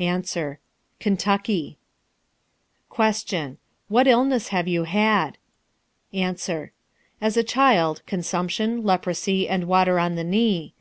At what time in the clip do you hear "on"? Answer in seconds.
9.98-10.14